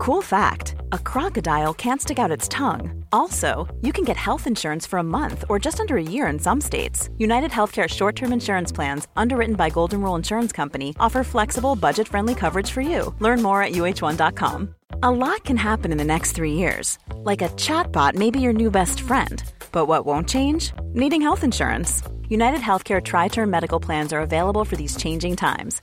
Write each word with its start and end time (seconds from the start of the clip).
Cool 0.00 0.22
fact 0.22 0.76
a 0.92 0.98
crocodile 0.98 1.74
can't 1.74 2.00
stick 2.00 2.18
out 2.18 2.30
its 2.30 2.48
tongue. 2.48 3.04
Also, 3.12 3.68
you 3.82 3.92
can 3.92 4.02
get 4.02 4.16
health 4.16 4.46
insurance 4.46 4.86
for 4.86 4.98
a 4.98 5.10
month 5.18 5.44
or 5.50 5.58
just 5.58 5.78
under 5.78 5.98
a 5.98 6.02
year 6.02 6.26
in 6.28 6.38
some 6.38 6.58
states. 6.58 7.10
United 7.18 7.50
Healthcare 7.50 7.86
short 7.86 8.16
term 8.16 8.32
insurance 8.32 8.72
plans, 8.72 9.08
underwritten 9.14 9.56
by 9.56 9.68
Golden 9.68 10.00
Rule 10.00 10.14
Insurance 10.14 10.52
Company, 10.52 10.96
offer 10.98 11.22
flexible, 11.22 11.76
budget 11.76 12.08
friendly 12.08 12.34
coverage 12.34 12.70
for 12.70 12.80
you. 12.80 13.14
Learn 13.18 13.42
more 13.42 13.62
at 13.62 13.72
uh1.com. 13.72 14.74
A 15.02 15.10
lot 15.10 15.44
can 15.44 15.58
happen 15.58 15.92
in 15.92 15.98
the 15.98 16.12
next 16.14 16.32
three 16.32 16.54
years. 16.54 16.98
Like 17.16 17.42
a 17.42 17.50
chatbot 17.50 18.14
may 18.14 18.30
be 18.30 18.40
your 18.40 18.54
new 18.54 18.70
best 18.70 19.02
friend. 19.02 19.44
But 19.70 19.84
what 19.84 20.06
won't 20.06 20.30
change? 20.30 20.72
Needing 20.94 21.20
health 21.20 21.44
insurance. 21.44 22.02
United 22.30 22.60
Healthcare 22.60 23.04
Tri 23.04 23.28
Term 23.28 23.50
Medical 23.50 23.78
Plans 23.78 24.14
are 24.14 24.22
available 24.22 24.64
for 24.64 24.76
these 24.76 24.96
changing 24.96 25.36
times. 25.36 25.82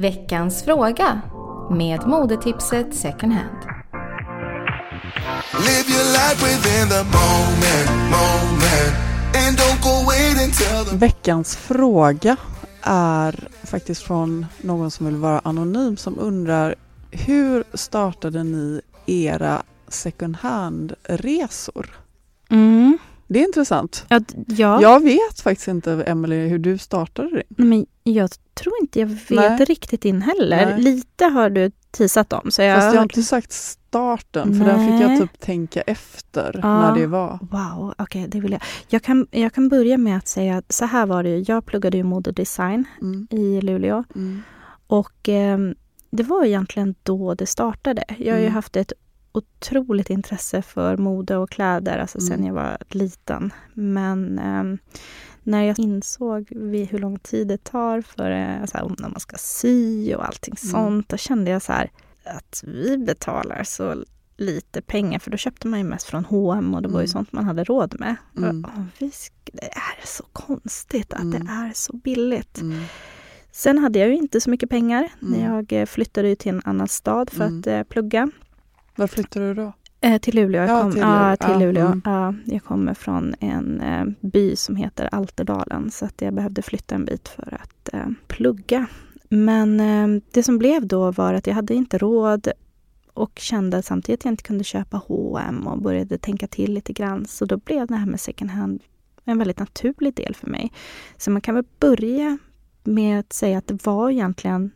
Veckans 0.00 0.62
fråga 0.62 1.20
med 1.70 2.06
modetipset 2.06 2.94
second 2.94 3.32
hand. 3.32 3.64
Veckans 10.92 11.56
fråga 11.56 12.36
är 12.82 13.48
faktiskt 13.64 14.02
från 14.02 14.46
någon 14.60 14.90
som 14.90 15.06
vill 15.06 15.16
vara 15.16 15.40
anonym 15.44 15.96
som 15.96 16.18
undrar 16.18 16.74
hur 17.10 17.64
startade 17.74 18.44
ni 18.44 18.80
era 19.06 19.62
second 19.88 20.36
hand-resor? 20.36 21.90
Mm. 22.50 22.98
Det 23.28 23.38
är 23.40 23.44
intressant. 23.46 24.04
Ja, 24.08 24.20
ja. 24.46 24.82
Jag 24.82 25.02
vet 25.02 25.40
faktiskt 25.42 25.68
inte, 25.68 25.92
Emily 26.06 26.48
hur 26.48 26.58
du 26.58 26.78
startade. 26.78 27.30
Nej, 27.32 27.44
Men 27.48 27.86
jag 28.02 28.30
tror 28.54 28.74
inte 28.80 29.00
jag 29.00 29.06
vet 29.06 29.30
Nej. 29.30 29.64
riktigt 29.64 30.04
in 30.04 30.22
heller. 30.22 30.66
Nej. 30.66 30.80
Lite 30.82 31.24
har 31.24 31.50
du 31.50 31.70
teasat 31.90 32.32
om. 32.32 32.50
Så 32.50 32.62
jag 32.62 32.76
Fast 32.76 32.86
jag 32.94 33.00
har 33.00 33.02
inte 33.02 33.22
sagt 33.22 33.52
starten, 33.52 34.58
för 34.58 34.64
där 34.64 34.86
fick 34.98 35.10
jag 35.10 35.20
typ 35.20 35.40
tänka 35.40 35.80
efter 35.80 36.60
Ja. 36.62 36.80
när 36.80 37.00
det 37.00 37.06
var. 37.06 37.38
Wow, 37.50 37.94
okej, 37.98 38.26
det 38.28 38.40
vill 38.40 38.52
jag. 38.52 38.62
Jag 38.88 39.02
kan, 39.02 39.26
jag 39.30 39.52
kan 39.52 39.68
börja 39.68 39.98
med 39.98 40.16
att 40.16 40.28
säga 40.28 40.56
att 40.56 40.72
så 40.72 40.84
här 40.84 41.06
var 41.06 41.22
det 41.22 41.28
ju. 41.28 41.44
Jag 41.48 41.66
pluggade 41.66 41.96
ju 41.96 42.02
modedesign 42.02 42.84
Mm, 43.00 43.26
i 43.30 43.60
Luleå 43.60 44.04
mm, 44.14 44.42
och 44.86 45.28
ehm, 45.28 45.74
det 46.10 46.22
var 46.22 46.44
egentligen 46.44 46.94
då 47.02 47.34
det 47.34 47.46
startade. 47.46 48.04
Jag 48.18 48.32
har 48.32 48.38
ju 48.40 48.44
Mm. 48.46 48.54
haft 48.54 48.76
ett 48.76 48.92
otroligt 49.32 50.10
intresse 50.10 50.62
för 50.62 50.96
mode 50.96 51.36
och 51.36 51.50
kläder 51.50 51.98
alltså 51.98 52.20
sen 52.20 52.32
Mm. 52.34 52.46
jag 52.46 52.54
var 52.54 52.78
liten. 52.88 53.52
Men 53.74 54.38
ehm, 54.38 54.78
när 55.42 55.62
jag 55.62 55.78
insåg 55.78 56.46
hur 56.90 56.98
lång 56.98 57.18
tid 57.18 57.48
det 57.48 57.64
tar 57.64 58.00
för 58.00 58.30
eh, 58.30 58.64
så 58.64 58.78
här, 58.78 58.90
när 58.98 59.08
man 59.08 59.20
ska 59.20 59.36
sy 59.38 60.14
och 60.14 60.26
allting 60.26 60.54
Mm. 60.62 60.70
sånt, 60.72 61.08
då 61.08 61.16
kände 61.16 61.50
jag 61.50 61.62
så 61.62 61.72
här 61.72 61.90
att 62.24 62.62
vi 62.66 62.98
betalar 62.98 63.64
så 63.64 64.04
lite 64.36 64.82
pengar 64.82 65.18
för 65.18 65.30
då 65.30 65.36
köpte 65.36 65.68
man 65.68 65.78
ju 65.78 65.84
mest 65.84 66.06
från 66.06 66.24
H&M 66.24 66.74
och 66.74 66.82
det 66.82 66.88
var 66.88 67.00
ju 67.00 67.04
Mm. 67.04 67.08
sånt 67.08 67.32
man 67.32 67.44
hade 67.44 67.64
råd 67.64 68.00
med. 68.00 68.16
Mm. 68.36 68.64
Och, 68.64 68.70
sk- 69.00 69.50
det 69.52 69.66
är 69.72 70.06
så 70.06 70.24
konstigt 70.32 71.12
att 71.12 71.22
Mm. 71.22 71.30
det 71.46 71.52
är 71.52 71.72
så 71.74 71.96
billigt. 71.96 72.60
mm, 72.60 72.84
Sen 73.52 73.78
hade 73.78 73.98
jag 73.98 74.08
ju 74.08 74.14
inte 74.14 74.40
så 74.40 74.50
mycket 74.50 74.70
pengar 74.70 75.08
när 75.20 75.38
Mm. 75.38 75.52
jag 75.54 75.72
eh, 75.72 75.86
flyttade 75.86 76.28
ju 76.28 76.34
till 76.34 76.54
en 76.54 76.62
annan 76.64 76.88
stad 76.88 77.30
för 77.30 77.44
Mm. 77.44 77.60
att 77.60 77.66
eh, 77.66 77.82
plugga. 77.82 78.30
Var 78.98 79.06
flyttade 79.06 79.46
du 79.48 79.54
då? 79.54 79.72
Eh, 80.00 80.18
till 80.20 80.34
Luleå. 80.36 80.60
Jag 80.62 80.70
Ja, 80.70 80.82
kom, 80.82 80.92
till 80.92 81.00
Luleå. 81.00 81.36
till 81.36 81.50
Ja, 81.50 81.58
Luleå. 81.58 81.86
mm. 81.86 82.02
Ja, 82.04 82.34
jag 82.44 82.64
kommer 82.64 82.94
från 82.94 83.34
en 83.40 83.80
eh, 83.80 84.04
by 84.20 84.56
som 84.56 84.76
heter 84.76 85.08
Alterdalen 85.12 85.90
så 85.90 86.04
att 86.04 86.20
jag 86.22 86.34
behövde 86.34 86.62
flytta 86.62 86.94
en 86.94 87.04
bit 87.04 87.28
för 87.28 87.58
att 87.62 87.94
eh, 87.94 88.06
plugga. 88.26 88.86
Men 89.28 89.80
eh, 89.80 90.22
det 90.30 90.42
som 90.42 90.58
blev 90.58 90.86
då 90.86 91.10
var 91.10 91.34
att 91.34 91.46
jag 91.46 91.54
hade 91.54 91.74
inte 91.74 91.98
råd 91.98 92.48
och 93.14 93.32
kände 93.38 93.82
samtidigt 93.82 94.20
att 94.20 94.24
jag 94.24 94.32
inte 94.32 94.42
kunde 94.44 94.64
köpa 94.64 94.96
H&M 94.96 95.66
och 95.66 95.82
började 95.82 96.18
tänka 96.18 96.46
till 96.46 96.72
lite 96.74 96.92
grann. 96.92 97.26
Så 97.26 97.44
då 97.44 97.56
blev 97.56 97.86
det 97.86 97.94
här 97.96 98.06
med 98.06 98.20
second 98.20 98.50
hand 98.50 98.82
en 99.24 99.38
väldigt 99.38 99.58
naturlig 99.58 100.14
del 100.14 100.34
för 100.34 100.46
mig. 100.46 100.72
Så 101.16 101.30
man 101.30 101.40
kan 101.40 101.54
väl 101.54 101.64
börja 101.80 102.38
med 102.84 103.20
att 103.20 103.32
säga 103.32 103.58
att 103.58 103.66
det 103.66 103.86
var 103.86 104.10
egentligen 104.10 104.70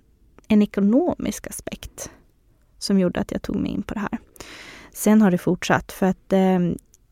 en 0.49 0.63
ekonomisk 0.63 1.47
aspekt 1.47 2.11
som 2.83 2.99
gjorde 2.99 3.21
att 3.21 3.33
jag 3.33 3.43
tog 3.43 3.57
mig 3.57 3.71
in 3.71 3.83
på 3.83 3.95
det 3.95 4.01
här. 4.01 4.19
Sen 4.93 5.23
har 5.23 5.31
det 5.31 5.39
fortsatt 5.39 5.93
för 5.93 6.07
att, 6.07 6.33
eh, 6.33 6.59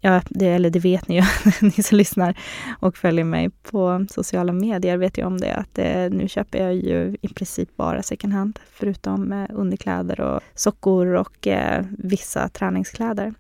ja, 0.01 0.23
det, 0.29 0.47
eller 0.47 0.71
det 0.71 0.79
vet 0.79 1.09
ni 1.09 1.17
ju, 1.17 1.23
ni 1.77 1.83
som 1.83 1.99
lyssnar 1.99 2.39
och 2.81 2.97
följer 2.97 3.25
mig 3.25 3.51
på 3.51 4.07
sociala 4.11 4.53
medier 4.53 4.97
vet 4.97 5.19
ju 5.19 5.25
om 5.25 5.39
det, 5.39 5.55
att 5.55 5.79
eh, 5.79 6.11
nu 6.11 6.29
köper 6.29 6.63
jag 6.63 6.75
ju 6.75 7.17
i 7.23 7.29
princip 7.29 7.77
bara 7.77 8.03
second 8.03 8.33
hand, 8.33 8.59
förutom 8.73 9.33
eh, 9.33 9.47
underkläder 9.51 10.21
och 10.21 10.41
sockor 10.55 11.07
och 11.15 11.47
eh, 11.47 11.85
vissa 11.99 12.49
träningskläder. 12.49 13.35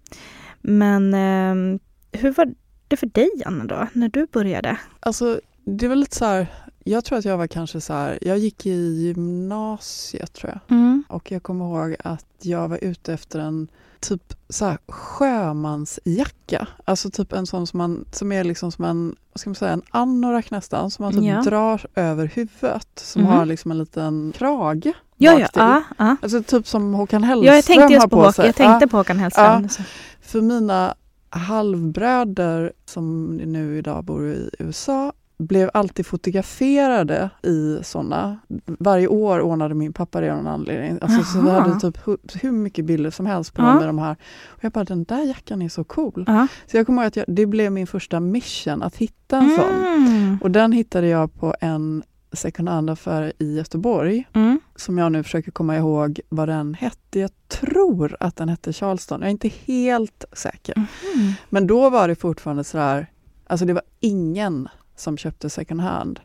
Men 0.61 1.15
eh, 1.15 1.81
hur 2.21 2.33
var 2.33 2.55
det 2.89 2.97
för 2.97 3.07
dig, 3.07 3.31
Anna, 3.47 3.65
då, 3.65 3.87
när 3.93 4.09
du 4.09 4.27
började? 4.27 4.79
Alltså, 5.01 5.41
det 5.65 5.89
var 5.89 5.97
lite 5.97 6.17
så 6.17 6.25
här, 6.25 6.47
jag 6.85 7.05
tror 7.05 7.19
att 7.19 7.25
jag 7.25 7.37
var 7.39 7.47
kanske 7.47 7.81
så 7.81 7.93
här, 7.93 8.19
jag 8.23 8.39
gick 8.39 8.67
i 8.67 9.03
gymnasiet 9.07 10.33
tror 10.33 10.51
jag. 10.53 10.77
Mm. 10.79 11.05
Och 11.09 11.33
jag 11.33 11.43
kommer 11.43 11.65
ihåg 11.65 11.97
att 12.05 12.27
jag 12.43 12.69
var 12.69 12.85
ute 12.85 13.13
efter 13.13 13.39
en 13.39 13.69
typ 14.01 14.35
så 14.49 14.65
här 14.65 14.79
sjömansjacka. 14.89 16.67
Alltså 16.85 17.11
typ 17.11 17.33
en 17.33 17.47
sån 17.47 17.67
som, 17.67 17.79
man, 17.79 18.05
som 18.13 18.33
är 18.33 18.45
liksom 18.45 18.73
som 18.73 18.85
en, 18.85 19.17
vad 19.33 19.41
ska 19.41 19.51
man 19.51 19.55
säga, 19.55 19.73
en 19.73 19.83
anorak 19.91 20.51
nästan, 20.51 20.91
som 20.91 21.03
man 21.05 21.13
typ 21.13 21.23
Ja. 21.25 21.43
drar 21.43 21.87
över 21.95 22.27
huvudet. 22.35 22.89
Som 22.97 23.23
Mhm. 23.23 23.31
har 23.33 23.47
liksom 23.47 23.71
en 23.71 23.79
liten 23.79 24.33
krage 24.37 24.93
Ja, 25.17 25.39
ja, 25.41 25.49
ja, 25.55 25.83
ja. 25.99 26.17
Alltså 26.23 26.43
typ 26.43 26.67
som 26.69 26.95
Håkan 26.95 27.25
Hellström 27.25 27.47
ja 27.47 27.55
jag 27.55 27.65
tänkte 27.65 27.83
har 27.85 27.91
just 27.91 28.05
på, 28.05 28.11
på 28.11 28.17
Håkan, 28.17 28.33
sig. 28.33 28.47
jag 28.47 28.55
tänkte 28.57 28.89
på 28.89 28.97
Håkan 28.97 29.19
Hellström. 29.19 29.69
Så- 29.69 29.83
För 30.21 30.41
mina 30.41 30.95
halvbröder 31.31 32.73
som 32.85 33.37
nu 33.37 33.79
idag 33.79 34.05
bor 34.05 34.27
i 34.29 34.51
USA 34.59 35.13
blev 35.41 35.71
alltid 35.75 36.07
fotograferade 36.07 37.31
i 37.43 37.79
såna. 37.83 38.39
Varje 38.67 39.09
år 39.09 39.41
ordnade 39.41 39.75
min 39.75 39.93
pappa 39.93 40.21
det 40.21 40.31
av 40.31 40.37
någon 40.37 40.47
anledning. 40.47 40.99
Alltså, 41.03 41.23
så 41.25 41.41
vi 41.41 41.51
Aha. 41.51 41.61
hade 41.61 41.81
typ 41.81 41.99
hu- 42.07 42.39
hur 42.43 42.53
mycket 42.53 42.85
bilder 42.85 43.11
som 43.11 43.27
helst 43.27 43.55
på 43.55 43.63
Ja. 43.63 43.75
med 43.75 43.89
de 43.89 43.99
här. 43.99 44.17
Och 44.47 44.65
jag 44.65 44.73
bara, 44.73 44.85
den 44.85 45.05
där 45.05 45.25
jackan 45.25 45.63
är 45.63 45.69
så 45.69 45.85
cool. 45.85 46.25
Ja. 46.27 46.47
Så 46.67 46.77
jag 46.77 46.87
kommer 46.87 47.03
ihåg 47.03 47.07
att 47.09 47.17
jag, 47.17 47.25
det 47.29 47.47
blev 47.47 47.73
min 47.73 47.87
första 47.87 48.21
mission 48.21 48.83
att 48.83 48.97
hitta 48.97 49.37
en 49.39 49.57
sån. 49.57 49.85
Mm. 49.85 50.39
Och 50.43 50.51
den 50.51 50.73
hittade 50.73 51.07
jag 51.09 51.35
på 51.35 51.55
en 51.61 52.03
second 52.33 52.69
hand-affär 52.69 53.33
i 53.39 53.57
Göteborg 53.57 54.25
Mm. 54.33 54.61
som 54.77 54.99
jag 54.99 55.13
nu 55.13 55.23
försöker 55.23 55.51
komma 55.51 55.77
ihåg 55.77 56.21
vad 56.29 56.49
den 56.49 56.75
hette. 56.75 57.19
Jag 57.21 57.31
tror 57.49 58.17
att 58.21 58.37
den 58.37 58.49
hette 58.49 58.73
Charleston. 58.73 59.21
Jag 59.21 59.27
är 59.27 59.31
inte 59.31 59.49
helt 59.65 60.25
säker. 60.33 60.75
Mhm. 60.77 61.33
Men 61.49 61.67
då 61.67 61.91
var 61.91 62.09
det 62.09 62.15
fortfarande 62.15 62.65
sådär, 62.65 63.07
alltså 63.47 63.67
det 63.67 63.73
var 63.73 63.83
ingen 64.01 64.69
som 65.01 65.17
köpte 65.17 65.51
second 65.51 65.81
hand. 65.81 66.21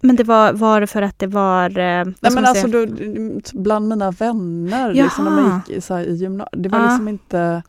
Men 0.00 0.16
det 0.16 0.24
var, 0.24 0.52
var 0.52 0.80
det 0.80 0.86
för 0.86 1.02
att 1.02 1.18
det 1.18 1.26
var... 1.26 1.70
Eh, 1.78 2.04
Nej, 2.20 2.32
men 2.32 2.46
alltså 2.46 2.68
då, 2.68 2.86
bland 3.52 3.88
mina 3.88 4.10
vänner, 4.10 4.94
liksom, 4.94 5.24
när 5.24 5.30
man 5.32 5.60
gick 5.68 5.84
så 5.84 5.94
här, 5.94 6.04
i 6.04 6.14
gymnasiet, 6.14 6.62
det 6.62 6.68
var 6.68 6.78
Ja. 6.78 6.84
liksom 6.86 7.08
inte 7.08 7.62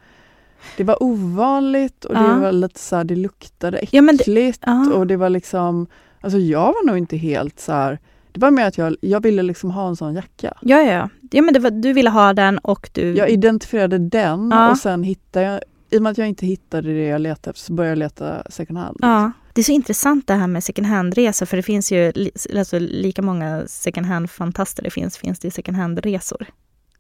det 0.78 0.84
var 0.84 1.04
ovanligt 1.04 2.06
och 2.06 2.14
det 2.14 2.22
Ja. 2.22 2.40
var 2.40 2.52
lite 2.52 2.80
så 2.80 2.96
här, 2.96 3.04
det 3.04 3.16
luktade 3.16 3.80
Ja, 3.92 4.02
men 4.02 4.18
det- 4.18 4.22
äckligt 4.24 4.64
Ja. 4.66 4.94
och 4.94 5.08
det 5.08 5.18
var 5.18 5.30
liksom, 5.30 5.88
alltså 6.22 6.38
jag 6.40 6.66
var 6.66 6.86
nog 6.88 6.98
inte 6.98 7.18
helt 7.18 7.60
så 7.60 7.72
här, 7.72 8.00
Det 8.32 8.40
var 8.40 8.52
mer 8.52 8.66
att 8.68 8.78
jag, 8.78 8.96
jag 9.02 9.24
ville 9.24 9.42
liksom 9.44 9.72
ha 9.72 9.88
en 9.88 9.96
sån 9.96 10.14
jacka. 10.14 10.54
Ja, 10.62 10.82
ja. 10.82 11.10
ja 11.32 11.42
men 11.42 11.54
det 11.54 11.60
var, 11.60 11.72
du 11.72 11.94
ville 11.94 12.10
ha 12.10 12.34
den 12.34 12.58
och 12.58 12.90
du... 12.94 13.14
Jag 13.16 13.30
identifierade 13.30 13.98
den 13.98 14.50
Ja. 14.52 14.72
och 14.72 14.78
sen 14.78 15.04
hittade 15.04 15.46
jag, 15.46 15.62
i 15.94 15.98
och 15.98 16.02
med 16.02 16.12
att 16.12 16.18
jag 16.18 16.28
inte 16.28 16.46
hittade 16.46 16.94
det 16.94 17.04
jag 17.08 17.22
letade 17.22 17.50
efter 17.52 17.66
så 17.66 17.74
började 17.74 17.92
jag 17.92 17.98
leta 18.00 18.44
second 18.52 18.80
hand. 18.80 18.98
Ja. 19.02 19.32
Det 19.54 19.62
är 19.62 19.66
så 19.66 19.72
intressant 19.72 20.28
det 20.28 20.34
här 20.34 20.48
med 20.48 20.64
second 20.64 20.88
hand-resor 20.88 21.46
för 21.46 21.58
det 21.58 21.64
finns 21.64 21.92
ju 21.92 22.12
alltså, 22.58 22.80
lika 22.80 23.22
många 23.22 23.64
second 23.68 24.06
hand-fantaster 24.08 24.84
det 24.84 24.90
finns, 24.90 25.18
finns 25.18 25.40
det 25.40 25.52
second 25.52 25.78
hand-resor. 25.78 26.46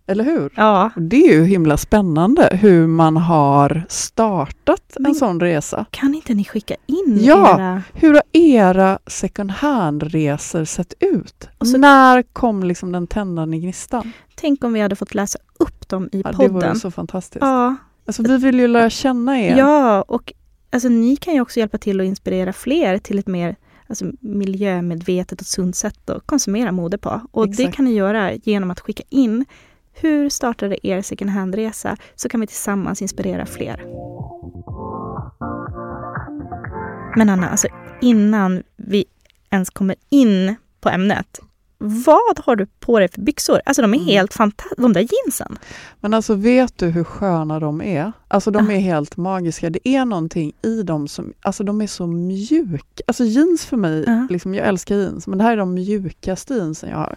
Eller 0.08 0.24
hur? 0.24 0.54
Ja. 0.56 0.90
Det 0.96 1.26
är 1.30 1.34
ju 1.34 1.44
himla 1.46 1.78
spännande 1.78 2.50
hur 2.62 2.88
man 2.88 3.18
har 3.18 3.86
startat 3.90 4.94
Men- 5.00 5.06
en 5.12 5.16
sån 5.16 5.40
resa. 5.40 5.86
Kan 5.92 6.16
inte 6.16 6.34
ni 6.34 6.46
skicka 6.46 6.76
in 6.86 7.18
Ja. 7.22 7.56
era... 7.60 7.82
Hur 7.94 8.14
har 8.14 8.22
era 8.34 9.00
second 9.08 9.52
hand-resor 9.52 10.66
sett 10.66 10.94
ut? 11.00 11.50
Så- 11.66 11.78
När 11.78 12.22
kom 12.34 12.64
liksom 12.64 12.92
den 12.92 13.08
tändande 13.08 13.58
gnistan? 13.58 14.12
Tänk 14.36 14.64
om 14.64 14.74
vi 14.74 14.80
hade 14.80 14.96
fått 14.96 15.14
läsa 15.16 15.40
upp 15.60 15.90
dem 15.90 16.10
i 16.12 16.22
Ja, 16.26 16.30
det 16.32 16.38
podden. 16.38 16.54
vore 16.54 16.76
så 16.76 16.92
fantastiskt. 16.92 17.42
Ja, 17.46 17.76
Alltså, 18.06 18.24
vi 18.24 18.38
vill 18.38 18.60
ju 18.60 18.68
lära 18.68 18.90
känna 18.90 19.40
er. 19.40 19.58
ja, 19.58 20.02
och 20.02 20.34
alltså, 20.70 20.90
ni 20.90 21.16
kan 21.16 21.34
ju 21.34 21.42
också 21.42 21.60
hjälpa 21.60 21.78
till 21.78 22.02
att 22.02 22.06
inspirera 22.06 22.54
fler 22.54 22.98
till 22.98 23.20
ett 23.20 23.28
mer 23.28 23.56
alltså, 23.88 24.06
miljömedvetet 24.20 25.42
och 25.42 25.48
sunt 25.48 25.76
sätt 25.76 26.10
att 26.10 26.26
konsumera 26.26 26.72
mode 26.72 26.98
på. 26.98 27.22
Och 27.32 27.48
det 27.48 27.52
Exakt. 27.64 27.76
kan 27.76 27.86
ni 27.86 27.94
göra 27.94 28.34
genom 28.34 28.72
att 28.72 28.80
skicka 28.80 29.04
in 29.10 29.46
hur 29.94 30.30
startade 30.30 30.88
er 30.88 31.02
second 31.02 31.32
hand-resa? 31.32 31.98
Så 32.16 32.30
kan 32.30 32.42
vi 32.42 32.48
tillsammans 32.48 33.02
inspirera 33.02 33.46
fler. 33.46 33.86
Men 37.18 37.30
Anna, 37.30 37.50
alltså 37.50 37.68
innan 38.02 38.64
vi 38.76 39.06
ens 39.50 39.70
kommer 39.70 39.96
in 40.10 40.56
på 40.82 40.90
ämnet. 40.90 41.40
Vad 41.86 42.40
har 42.46 42.56
du 42.56 42.66
på 42.80 43.00
dig 43.00 43.08
för 43.12 43.22
byxor? 43.22 43.60
Alltså 43.66 43.82
de 43.82 43.94
är 43.94 43.98
Mm. 43.98 44.08
helt 44.08 44.34
fantastiska. 44.34 44.82
De 44.82 44.94
där 44.94 45.08
jeansen. 45.26 45.58
Men 46.00 46.14
alltså 46.14 46.36
vet 46.36 46.78
du 46.78 46.88
hur 46.88 47.04
sköna 47.04 47.60
de 47.60 47.82
är? 47.82 48.12
Alltså 48.28 48.52
de 48.52 48.68
Ah. 48.70 48.72
är 48.72 48.80
helt 48.80 49.18
magiska. 49.18 49.70
Det 49.70 49.88
är 49.88 50.06
någonting 50.06 50.54
i 50.62 50.84
dem 50.84 51.08
som, 51.08 51.34
alltså 51.42 51.64
de 51.64 51.82
är 51.82 51.88
så 51.88 52.08
mjuka. 52.08 53.04
Alltså 53.08 53.24
jeans 53.24 53.66
för 53.66 53.78
mig, 53.78 54.04
Ja. 54.08 54.28
liksom, 54.30 54.56
jag 54.56 54.68
älskar 54.68 54.96
jeans, 54.96 55.28
men 55.28 55.38
det 55.38 55.44
här 55.44 55.52
är 55.54 55.58
de 55.58 55.74
mjukaste 55.74 56.54
jeansen 56.54 56.90
jag 56.90 56.98
har. 56.98 57.16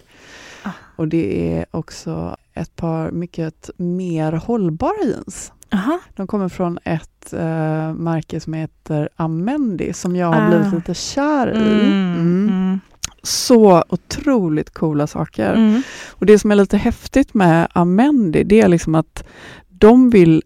Ah. 0.62 0.70
Och 0.96 1.08
det 1.08 1.52
är 1.56 1.66
också 1.70 2.36
ett 2.54 2.76
par 2.76 3.10
mycket 3.10 3.70
mer 3.76 4.32
hållbara 4.32 5.04
jeans. 5.04 5.52
Aha. 5.72 5.98
De 6.16 6.26
kommer 6.26 6.48
från 6.48 6.78
ett 6.84 7.32
eh, 7.32 7.94
märke 7.94 8.40
som 8.40 8.52
heter 8.52 9.08
Amendi 9.16 9.92
som 9.92 10.16
jag 10.16 10.26
har 10.32 10.42
Ah. 10.42 10.48
blivit 10.48 10.72
lite 10.74 10.94
kär 10.94 11.46
i. 11.54 11.86
Mm. 11.86 12.48
Mm. 12.48 12.80
Mm. 13.26 13.30
Så 13.32 13.84
otroligt 13.88 14.74
coola 14.74 15.06
saker. 15.06 15.54
Mm. 15.54 15.82
Och 16.08 16.26
det 16.26 16.38
som 16.38 16.50
är 16.50 16.54
lite 16.54 16.76
häftigt 16.76 17.34
med 17.34 17.68
Amendi, 17.72 18.44
det 18.44 18.60
är 18.60 18.68
liksom 18.68 18.94
att 18.94 19.24
de 19.68 20.10
vill 20.10 20.42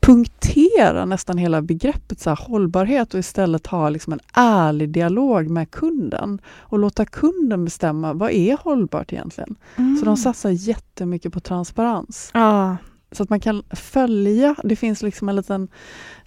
punktera 0.00 1.04
nästan 1.04 1.38
hela 1.38 1.62
begreppet 1.62 2.20
så 2.20 2.30
här, 2.30 2.36
hållbarhet 2.36 3.14
och 3.14 3.20
istället 3.20 3.66
ha 3.66 3.88
liksom 3.88 4.12
en 4.12 4.20
ärlig 4.34 4.90
dialog 4.90 5.50
med 5.50 5.70
kunden 5.70 6.38
och 6.58 6.78
låta 6.78 7.04
kunden 7.04 7.64
bestämma 7.64 8.12
vad 8.12 8.30
är 8.30 8.56
hållbart 8.56 9.12
egentligen. 9.12 9.56
Mm. 9.76 9.96
Så 9.96 10.04
de 10.04 10.16
satsar 10.16 10.50
jättemycket 10.50 11.32
på 11.32 11.40
transparens. 11.40 12.30
Ja. 12.34 12.76
Så 13.14 13.22
att 13.22 13.30
man 13.30 13.40
kan 13.40 13.62
följa, 13.70 14.54
det 14.64 14.76
finns 14.76 15.02
liksom 15.02 15.28
en 15.28 15.36
liten, 15.36 15.68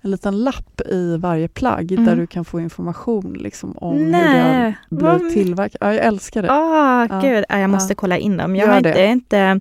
en 0.02 0.12
liten 0.12 0.44
lapp 0.44 0.82
i 0.82 1.18
varje 1.18 1.48
plagg 1.48 1.92
Mm. 1.92 2.06
där 2.06 2.16
du 2.16 2.28
kan 2.28 2.46
få 2.46 2.60
information 2.60 3.34
liksom 3.40 3.78
om 3.78 3.98
hur 3.98 4.06
det 4.06 4.12
Nej, 4.12 4.62
har 4.64 4.74
vad 4.90 5.18
blivit 5.20 5.34
tillverkat. 5.34 5.78
Ja, 5.82 5.94
jag 5.94 6.06
älskar 6.06 6.42
det. 6.42 6.48
Ja. 6.48 7.20
gud. 7.22 7.46
Ja, 7.50 7.60
jag 7.60 7.70
måste 7.70 7.92
Ja. 7.92 7.96
kolla 7.96 8.18
in 8.18 8.38
dem. 8.38 8.56
Jag 8.56 8.68
Gör 8.68 8.74
har 8.74 8.82
det. 8.82 8.90
inte, 8.90 9.06
inte 9.06 9.60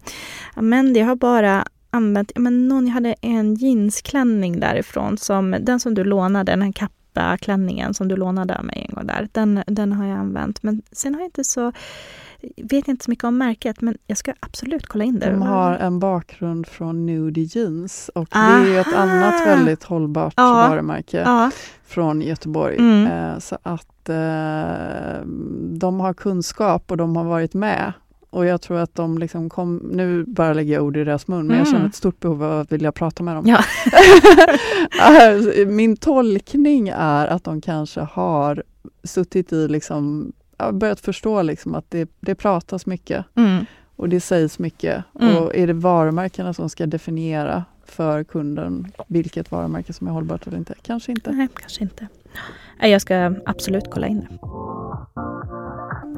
ja, 0.56 0.62
men 0.62 0.94
jag 0.94 1.06
har 1.06 1.16
bara 1.16 1.64
använt, 1.90 2.32
men 2.36 2.68
någon, 2.68 2.86
jag 2.86 2.94
hade 2.94 3.14
en 3.20 3.54
jeansklänning 3.54 4.60
därifrån, 4.60 5.18
som, 5.18 5.56
den 5.60 5.80
som 5.80 5.94
du 5.94 6.04
lånade, 6.04 6.52
den 6.52 6.62
här 6.62 6.72
kappa-klänningen 7.16 7.94
som 7.94 8.08
du 8.08 8.16
lånade 8.16 8.58
av 8.58 8.64
mig 8.64 8.86
en 8.88 8.94
gång 8.94 9.06
där, 9.06 9.28
den, 9.32 9.62
den 9.66 9.92
har 9.92 10.06
jag 10.06 10.18
använt. 10.18 10.62
Men 10.62 10.82
sen 10.92 11.14
har 11.14 11.20
jag 11.20 11.28
inte 11.28 11.44
så, 11.44 11.72
vet 12.56 12.88
inte 12.88 13.04
så 13.04 13.10
mycket 13.10 13.24
om 13.24 13.38
märket, 13.38 13.80
men 13.80 13.98
jag 14.06 14.18
ska 14.18 14.32
absolut 14.40 14.86
kolla 14.86 15.04
in 15.04 15.18
det. 15.18 15.30
De 15.30 15.42
har 15.42 15.72
en 15.72 15.98
bakgrund 15.98 16.66
från 16.66 17.06
Nudie 17.06 17.48
Jeans 17.52 18.10
och 18.14 18.28
det 18.32 18.38
är 18.38 18.80
ett 18.80 18.86
Aha. 18.86 18.96
annat 18.96 19.46
väldigt 19.46 19.84
hållbart 19.84 20.34
Ja. 20.36 20.52
varumärke 20.52 21.22
Ja, 21.26 21.50
från 21.86 22.22
Göteborg. 22.22 22.76
Mm. 22.78 23.06
Eh, 23.06 23.38
så 23.38 23.58
att 23.62 24.08
eh, 24.08 25.26
de 25.78 26.00
har 26.00 26.14
kunskap 26.14 26.90
och 26.90 26.96
de 26.96 27.16
har 27.16 27.24
varit 27.24 27.54
med. 27.54 27.92
Och 28.36 28.46
jag 28.46 28.60
tror 28.60 28.78
att 28.78 28.94
de 28.94 29.18
liksom 29.18 29.48
kom, 29.48 29.76
nu 29.76 30.24
bara 30.24 30.52
lägger 30.52 30.74
jag 30.74 30.84
ord 30.84 30.96
i 30.96 31.04
deras 31.04 31.28
mun, 31.28 31.46
men 31.46 31.56
jag 31.56 31.66
Mm. 31.66 31.72
känner 31.78 31.88
ett 31.88 31.94
stort 31.94 32.20
behov 32.20 32.44
av 32.44 32.60
att 32.60 32.72
vilja 32.72 32.92
prata 32.92 33.22
med 33.22 33.36
dem. 33.36 33.46
Ja. 33.46 33.58
Eh, 35.10 35.66
Min 35.68 35.96
tolkning 35.96 36.88
är 36.96 37.26
att 37.26 37.44
de 37.44 37.60
kanske 37.60 38.00
har 38.00 38.62
suttit 39.04 39.52
i, 39.52 39.68
liksom, 39.68 40.32
ja, 40.58 40.72
börjat 40.72 41.00
förstå 41.00 41.42
liksom 41.42 41.74
att 41.74 41.90
det, 41.90 42.10
det 42.20 42.34
pratas 42.34 42.86
mycket 42.86 43.24
mm. 43.34 43.64
och 43.96 44.08
det 44.08 44.20
sägs 44.20 44.58
mycket. 44.58 45.04
Mm. 45.20 45.36
Och 45.36 45.54
är 45.54 45.66
det 45.66 45.72
varumärkena 45.72 46.54
som 46.54 46.68
ska 46.68 46.86
definiera 46.86 47.64
för 47.84 48.24
kunden 48.24 48.92
vilket 49.06 49.50
varumärke 49.50 49.92
som 49.92 50.06
är 50.06 50.10
hållbart 50.12 50.46
eller 50.46 50.58
inte? 50.58 50.74
Kanske 50.82 51.12
inte. 51.12 51.30
Nej, 51.32 51.48
kanske 51.60 51.82
inte. 51.82 52.06
Jag 52.80 53.00
ska 53.00 53.34
absolut 53.46 53.84
kolla 53.90 54.06
in 54.06 54.20
det. 54.20 54.38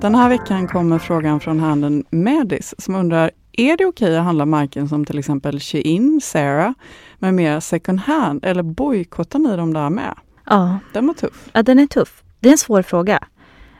Den 0.00 0.14
här 0.14 0.28
veckan 0.28 0.68
kommer 0.68 0.98
frågan 0.98 1.40
från 1.40 1.60
handeln 1.60 2.04
Medis 2.10 2.74
som 2.78 2.94
undrar 2.94 3.30
är 3.52 3.76
det 3.76 3.86
okej 3.86 4.16
att 4.16 4.24
handla 4.24 4.46
märken 4.46 4.88
som 4.88 5.04
till 5.04 5.18
exempel 5.18 5.60
Shein, 5.60 6.20
Zara 6.20 6.74
med 7.18 7.34
mer 7.34 7.60
second 7.60 8.00
hand 8.00 8.44
eller 8.44 8.62
bojkottar 8.62 9.38
ni 9.38 9.56
dem 9.56 9.74
där 9.74 9.90
med? 9.90 10.14
Ja, 10.46 10.78
Den 10.92 11.06
var 11.06 11.14
tuff. 11.14 11.48
Ja, 11.52 11.62
den 11.62 11.78
är 11.78 11.86
tuff. 11.86 12.22
Det 12.40 12.48
är 12.48 12.52
en 12.52 12.58
svår 12.58 12.82
fråga. 12.82 13.24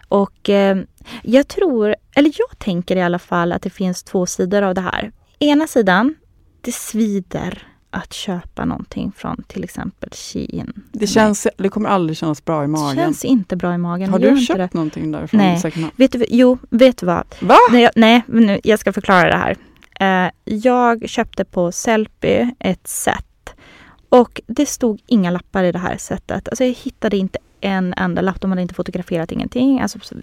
Och 0.08 0.50
eh, 0.50 0.78
jag 1.22 1.48
tror, 1.48 1.96
eller 2.14 2.32
jag 2.38 2.58
tänker 2.58 2.96
i 2.96 3.02
alla 3.02 3.18
fall 3.18 3.52
att 3.52 3.62
det 3.62 3.70
finns 3.70 4.02
två 4.02 4.26
sidor 4.26 4.62
av 4.62 4.74
det 4.74 4.80
här. 4.80 5.12
Ena 5.38 5.66
sidan, 5.66 6.14
det 6.60 6.72
svider 6.72 7.66
att 7.90 8.12
köpa 8.12 8.64
någonting 8.64 9.12
från 9.16 9.42
till 9.46 9.64
exempel 9.64 10.10
Shein. 10.12 10.72
Det, 10.92 11.06
känns, 11.06 11.46
det 11.56 11.68
kommer 11.68 11.88
aldrig 11.88 12.16
kännas 12.16 12.44
bra 12.44 12.62
i 12.62 12.66
Det 12.66 12.70
magen. 12.72 12.96
känns 12.96 13.24
inte 13.24 13.56
bra 13.56 13.74
i 13.74 13.78
magen. 13.78 14.10
Har 14.10 14.18
du 14.18 14.40
köpt 14.40 14.58
det. 14.58 14.74
någonting 14.74 15.12
därifrån? 15.12 15.38
Nej. 15.40 15.62
Vet 15.96 16.12
du, 16.12 16.24
jo, 16.28 16.58
vet 16.70 16.96
du 16.98 17.06
vad? 17.06 17.24
Va? 17.40 17.56
Nej, 17.72 17.82
jag, 17.82 17.92
nej 17.96 18.22
nu, 18.26 18.60
jag 18.64 18.78
ska 18.78 18.92
förklara 18.92 19.28
det 19.30 19.36
här. 19.36 19.56
Eh, 20.26 20.30
jag 20.44 21.08
köpte 21.08 21.44
på 21.44 21.72
Sellpy 21.72 22.46
ett 22.58 22.88
set 22.88 23.54
och 24.08 24.40
det 24.46 24.66
stod 24.66 25.00
inga 25.06 25.30
lappar 25.30 25.64
i 25.64 25.72
det 25.72 25.78
här 25.78 25.96
setet. 25.96 26.48
Alltså 26.48 26.64
jag 26.64 26.72
hittade 26.72 27.16
inte 27.16 27.38
en 27.60 27.94
enda 27.96 28.22
lapp. 28.22 28.40
De 28.40 28.50
hade 28.50 28.62
inte 28.62 28.74
fotograferat 28.74 29.32
ingenting. 29.32 29.80
Alltså, 29.80 29.98
så- 30.02 30.14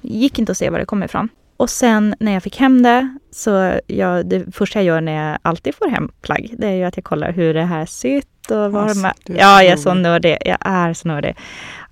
gick 0.00 0.38
inte 0.38 0.52
att 0.52 0.58
se 0.58 0.70
var 0.70 0.78
det 0.78 0.84
kom 0.84 1.02
ifrån. 1.02 1.28
Och 1.56 1.70
sen 1.70 2.14
när 2.20 2.32
jag 2.32 2.42
fick 2.42 2.56
hem 2.56 2.82
det, 2.82 3.17
så 3.30 3.80
jag, 3.86 4.26
det 4.26 4.54
första 4.54 4.78
jag 4.78 4.84
gör 4.86 5.00
när 5.00 5.30
jag 5.30 5.38
alltid 5.42 5.74
får 5.74 5.88
hem 5.88 6.10
plagg, 6.22 6.54
det 6.58 6.66
är 6.66 6.72
ju 6.72 6.84
att 6.84 6.96
jag 6.96 7.04
kollar 7.04 7.32
hur 7.32 7.54
det 7.54 7.64
här 7.64 7.86
sytt 7.86 8.50
och 8.50 8.72
var 8.72 8.82
Alltså, 8.82 9.12
Ja, 9.24 9.62
jag 9.62 9.72
är 9.72 9.76
så 9.76 9.94
nördig. 9.94 10.38
Jag 10.44 10.58
är 10.60 10.94
så 10.94 11.08
nördig. 11.08 11.36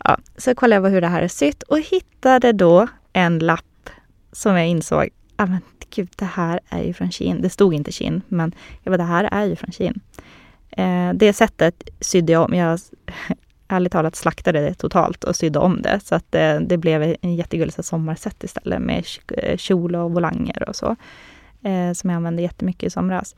Ja, 0.05 0.19
så 0.37 0.55
kollade 0.55 0.87
jag 0.87 0.91
hur 0.91 1.01
det 1.01 1.07
här 1.07 1.23
är 1.23 1.29
sytt 1.29 1.63
och 1.63 1.79
hittade 1.79 2.53
då 2.53 2.89
en 3.13 3.39
lapp 3.39 3.91
som 4.33 4.57
jag 4.57 4.69
insåg, 4.69 5.09
ah, 5.37 5.47
men 5.47 5.61
gud, 5.95 6.09
det 6.17 6.25
här 6.25 6.61
är 6.69 6.83
ju 6.83 6.93
från 6.93 7.11
Shein. 7.11 7.43
Det 7.43 7.51
stod 7.51 7.75
inte 7.75 7.93
Shein, 7.93 8.23
men 8.29 8.55
jag 8.83 8.93
bara, 8.93 8.97
det 8.97 9.03
här 9.03 9.29
är 9.33 9.45
ju 9.45 9.57
från 9.57 9.73
Shein. 9.73 10.01
Eh, 10.71 11.13
det 11.15 11.33
sättet 11.33 11.89
sydde 12.01 12.33
jag 12.33 12.45
om. 12.45 12.55
Jag 12.55 12.81
ärligt 13.69 13.93
talat 13.93 14.17
slaktade 14.17 14.61
det 14.61 14.75
totalt 14.75 15.25
och 15.25 15.37
sydde 15.37 15.59
om 15.59 15.83
det. 15.83 16.01
Så 16.05 16.15
att 16.15 16.33
det, 16.33 16.59
det 16.69 16.77
blev 16.77 17.17
en 17.23 17.35
jättegullig 17.35 17.75
sommarset 17.85 18.45
istället 18.45 18.83
med 18.83 19.05
k- 19.29 19.35
kjol 19.57 19.95
och 19.95 20.11
volanger 20.13 20.69
och 20.69 20.77
så. 20.77 20.97
Eh, 21.63 21.93
som 21.93 22.11
jag 22.11 22.17
använde 22.17 22.43
jättemycket 22.43 22.87
i 22.87 22.91
somras. 22.91 23.35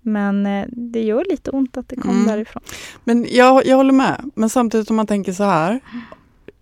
Men 0.00 0.46
eh, 0.46 0.64
det 0.68 1.02
gör 1.02 1.24
lite 1.30 1.50
ont 1.50 1.76
att 1.76 1.88
det 1.88 1.96
kom 1.96 2.10
Mm. 2.10 2.26
därifrån. 2.26 2.62
Men 3.04 3.26
jag, 3.30 3.66
jag 3.66 3.76
håller 3.76 3.92
med. 3.92 4.30
Men 4.34 4.50
samtidigt 4.50 4.90
om 4.90 4.96
man 4.96 5.06
tänker 5.06 5.32
så 5.32 5.44
här. 5.44 5.80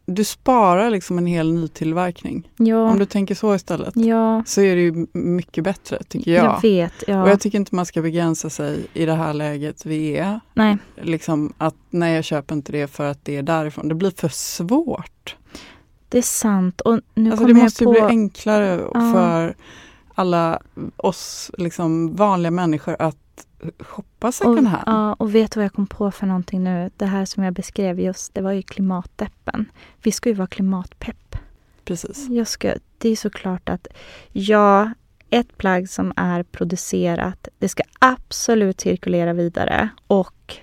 Du 0.06 0.24
sparar 0.24 0.90
liksom 0.90 1.18
en 1.18 1.26
hel 1.26 1.52
nytillverkning. 1.54 2.50
Ja, 2.56 2.90
Om 2.90 2.98
du 2.98 3.06
tänker 3.06 3.34
så 3.34 3.54
istället. 3.54 3.96
ja 3.96 4.42
Så 4.46 4.60
är 4.60 4.76
det 4.76 4.82
ju 4.82 5.06
mycket 5.12 5.64
bättre 5.64 6.02
tycker 6.08 6.30
jag. 6.30 6.44
jag 6.44 6.62
vet. 6.62 6.92
Ja. 7.06 7.22
Och 7.22 7.28
jag 7.28 7.40
tycker 7.40 7.58
inte 7.58 7.74
man 7.74 7.86
ska 7.86 8.02
begränsa 8.02 8.50
sig 8.50 8.86
i 8.92 9.06
det 9.06 9.14
här 9.14 9.34
läget 9.34 9.86
vi 9.86 10.16
är. 10.16 10.40
Nej, 10.54 10.76
Liksom 11.02 11.52
att 11.58 11.74
nej 11.90 12.14
jag 12.14 12.24
köper 12.24 12.54
inte 12.54 12.72
det 12.72 12.86
för 12.86 13.04
att 13.10 13.24
det 13.24 13.36
är 13.36 13.42
därifrån. 13.42 13.88
Det 13.88 13.94
blir 13.94 14.12
för 14.16 14.28
svårt. 14.28 15.36
det 16.08 16.18
är 16.18 16.22
sant. 16.22 16.80
Och 16.80 17.00
nu 17.14 17.30
Alltså 17.30 17.46
det 17.46 17.54
måste 17.54 17.84
jag 17.84 17.90
bli 17.92 18.00
på... 18.00 18.06
enklare 18.06 18.80
Ja. 18.94 19.12
för 19.12 19.54
alla 20.14 20.60
oss 20.96 21.50
liksom 21.58 22.16
vanliga 22.16 22.50
människor 22.50 22.96
att 22.98 23.16
shoppa 23.78 24.26
och, 24.26 24.34
second 24.34 24.66
hand. 24.66 24.82
ja, 24.86 25.14
och 25.14 25.34
vet 25.34 25.52
du 25.52 25.60
vad 25.60 25.64
jag 25.64 25.72
kom 25.72 25.86
på 25.86 26.10
för 26.10 26.26
någonting 26.26 26.64
nu? 26.64 26.90
Det 26.96 27.06
här 27.06 27.24
som 27.24 27.42
jag 27.44 27.54
beskrev 27.54 28.00
just, 28.00 28.34
det 28.34 28.40
var 28.40 28.52
ju 28.52 28.62
klimatdeppen. 28.62 29.70
Vi 30.02 30.12
ska 30.12 30.28
ju 30.28 30.34
vara 30.34 30.46
klimatpepp. 30.46 31.36
Precis. 31.84 32.28
Jag 32.30 32.48
ska, 32.48 32.74
det 32.98 33.08
är 33.08 33.16
såklart 33.16 33.68
att 33.68 33.86
ja, 34.32 34.90
ett 35.30 35.58
plagg 35.58 35.88
som 35.88 36.12
är 36.16 36.42
producerat, 36.42 37.48
det 37.58 37.68
ska 37.68 37.82
absolut 37.98 38.80
cirkulera 38.80 39.32
vidare 39.32 39.88
och 40.06 40.56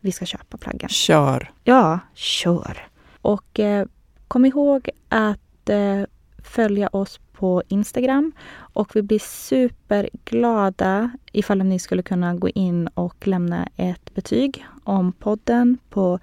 vi 0.00 0.12
ska 0.12 0.26
köpa 0.26 0.56
plaggen. 0.56 0.88
Kör! 0.88 1.52
Ja, 1.64 1.98
kör! 2.14 2.88
Och 3.20 3.60
eh, 3.60 3.86
kom 4.28 4.44
ihåg 4.44 4.90
att 5.08 5.68
eh, 5.68 6.02
följa 6.42 6.88
oss 6.88 7.20
på 7.40 7.62
Instagram 7.68 8.32
och 8.58 8.96
vi 8.96 9.02
blir 9.02 9.18
superglada 9.18 11.10
ifall 11.32 11.58
ni 11.58 11.78
skulle 11.78 12.02
kunna 12.02 12.34
gå 12.34 12.48
in 12.48 12.88
och 12.88 13.26
lämna 13.26 13.68
ett 13.76 14.14
betyg 14.14 14.64
om 14.84 15.12
podden 15.12 15.78
på 15.90 16.18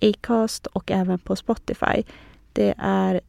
Acast 0.00 0.66
och 0.66 0.90
även 0.90 1.18
på 1.18 1.36
Spotify. 1.36 2.02
Det 2.52 2.74
är 2.78 3.20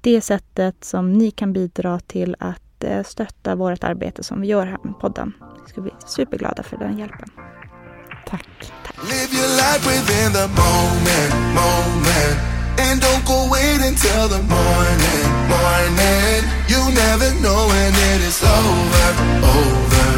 det 0.00 0.20
sättet 0.20 0.84
som 0.84 1.12
ni 1.12 1.30
kan 1.30 1.52
bidra 1.52 2.00
till 2.00 2.36
att 2.38 2.84
eh, 2.84 3.04
stötta 3.04 3.54
vårt 3.54 3.84
arbete 3.84 4.22
som 4.22 4.40
vi 4.40 4.46
gör 4.46 4.66
här 4.66 4.78
med 4.82 4.98
podden. 5.00 5.32
Vi 5.64 5.70
ska 5.70 5.80
bli 5.80 5.92
superglada 6.06 6.62
för 6.62 6.76
den 6.76 6.98
hjälpen. 6.98 7.30
Tack. 8.26 8.72
Live 9.08 9.28
And 12.88 13.00
don't 13.02 13.24
go 13.26 13.46
wait 13.50 13.80
until 13.82 14.28
the 14.28 14.42
morning, 14.56 15.26
morning. 15.52 16.40
You 16.72 16.80
never 17.04 17.28
know 17.44 17.66
when 17.68 17.92
it 17.92 18.20
is 18.22 18.42
over, 18.42 19.10
over. 19.44 20.08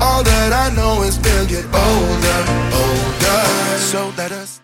All 0.00 0.22
that 0.22 0.50
I 0.64 0.74
know 0.74 1.02
is 1.02 1.18
we'll 1.20 1.46
get 1.46 1.66
older, 1.66 2.40
older. 2.80 3.78
So 3.78 4.10
let 4.16 4.32
us. 4.32 4.63